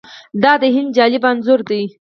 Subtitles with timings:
[0.43, 1.83] دا د هند جالب انځور دی.